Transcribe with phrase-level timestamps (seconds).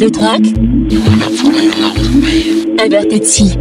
[0.00, 0.42] Le track?
[2.78, 3.58] Avertetsi.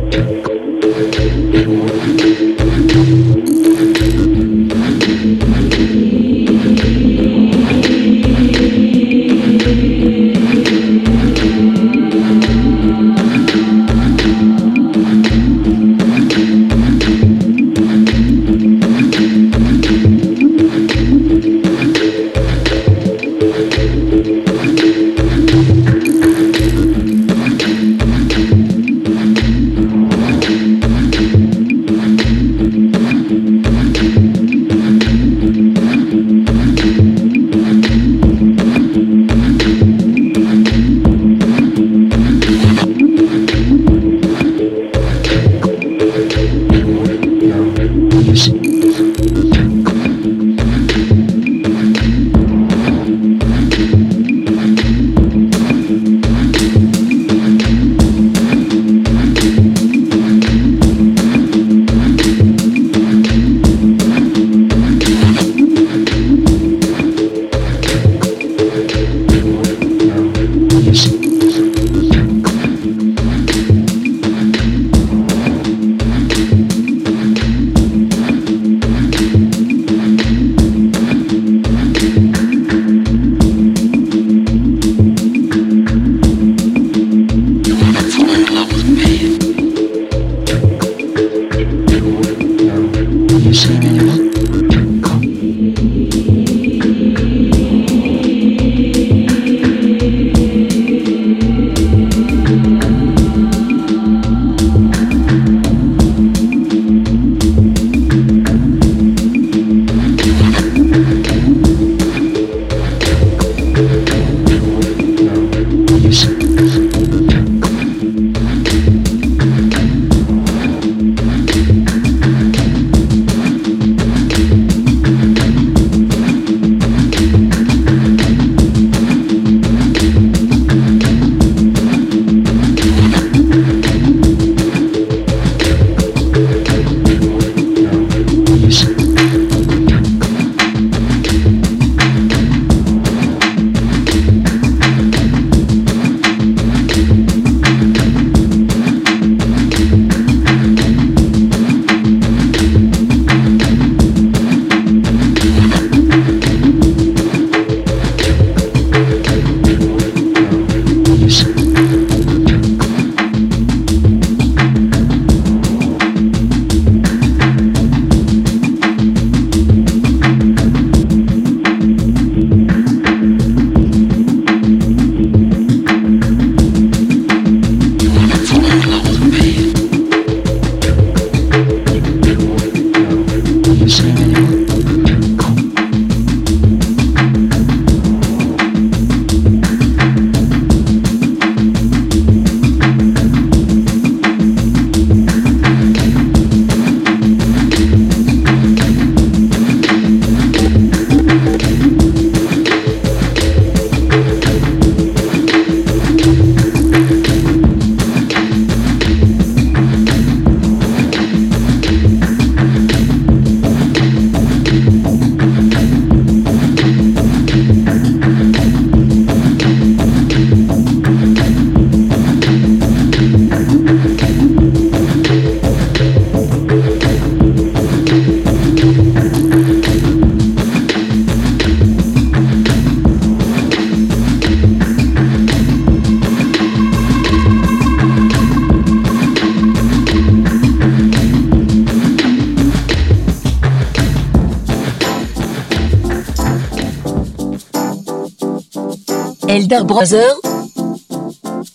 [249.57, 250.27] Elder Brother.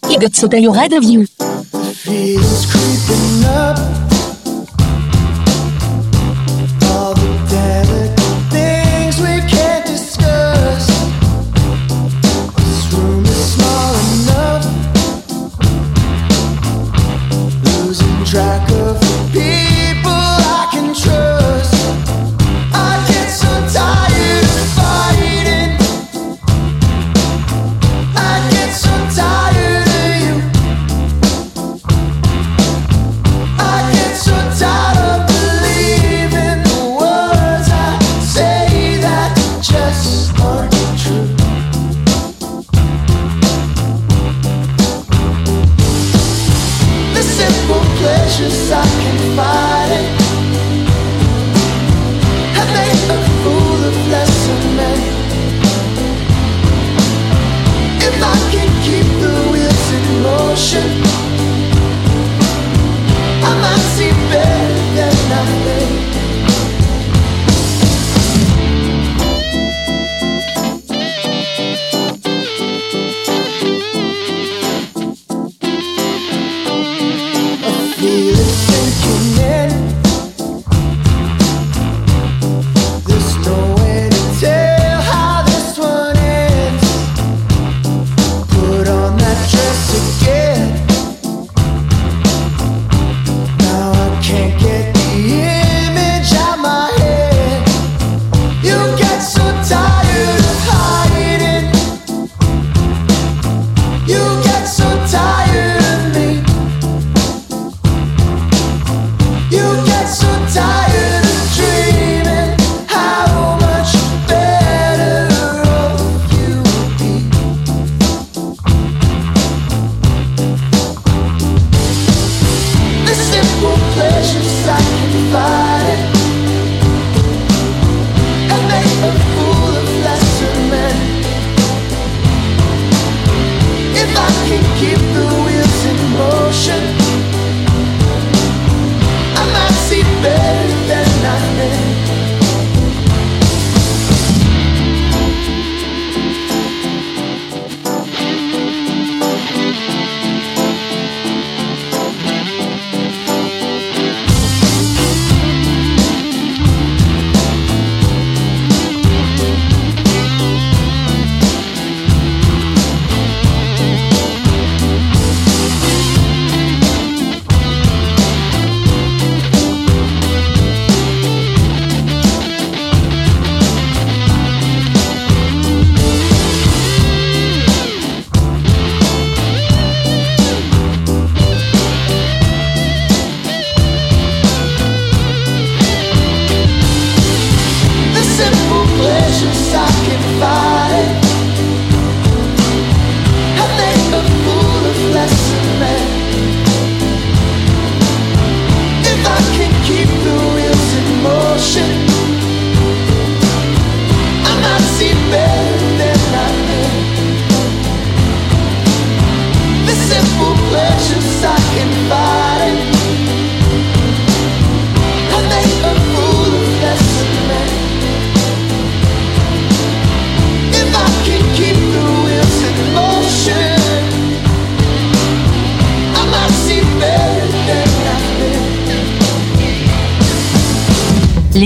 [0.07, 1.27] He got so tired of you.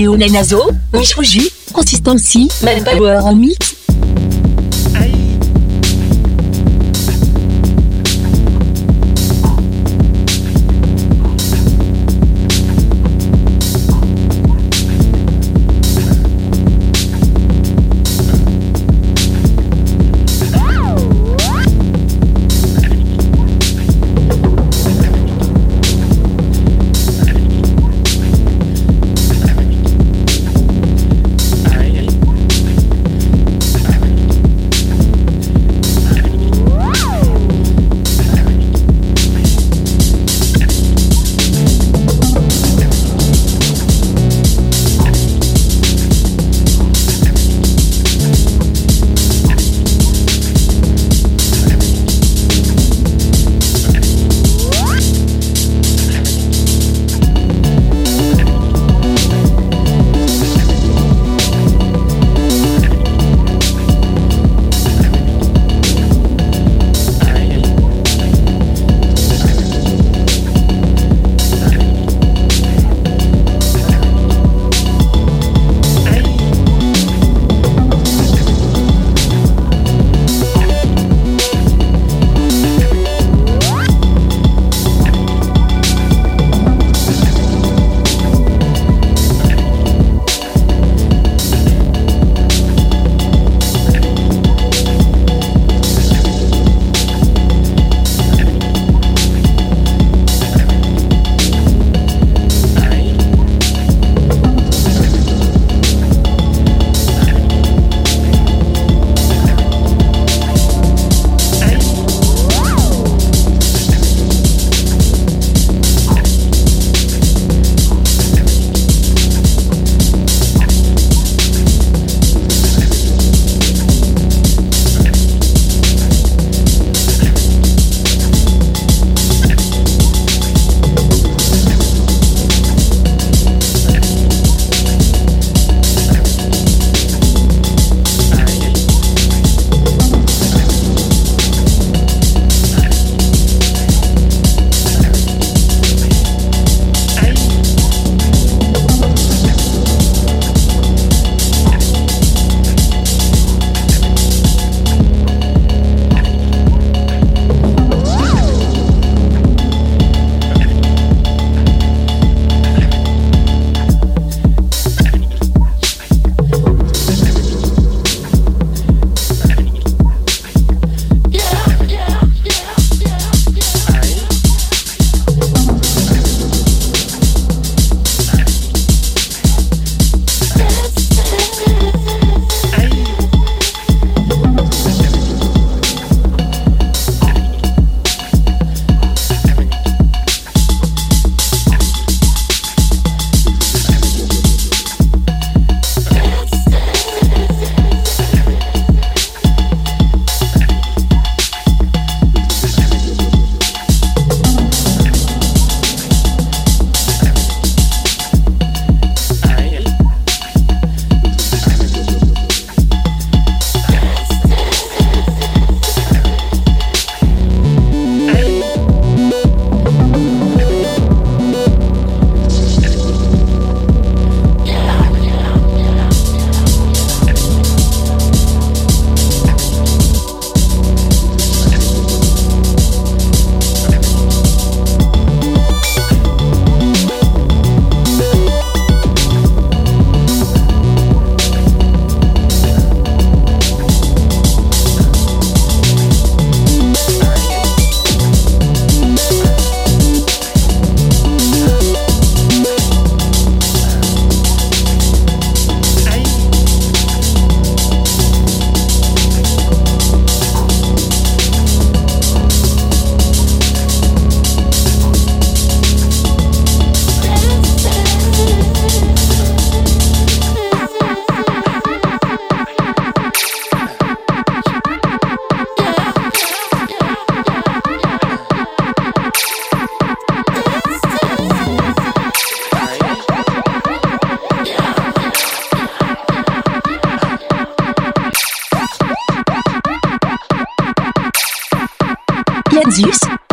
[0.07, 0.71] Leona Nazo,
[1.73, 3.57] Consistency, Mad Power en mix,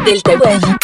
[0.05, 0.77] del Tehuelli.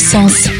[0.00, 0.57] sens.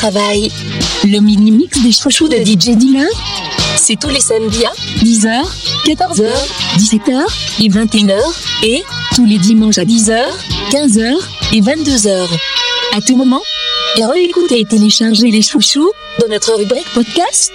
[0.00, 0.50] Travail.
[1.04, 3.06] Le mini-mix des chouchous de DJ Dealer.
[3.76, 4.72] C'est tous les samedis à
[5.04, 5.42] 10h,
[5.86, 6.30] 14h,
[6.78, 8.18] 17h et 21h.
[8.64, 8.82] Et
[9.14, 10.18] tous les dimanches à 10h,
[10.70, 11.14] 15h
[11.52, 12.26] et 22h.
[12.96, 13.42] À tout moment.
[13.98, 17.52] Et réécoutez et téléchargez les chouchous dans notre rubrique podcast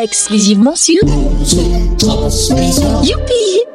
[0.00, 1.02] exclusivement sur
[3.02, 3.71] Youpi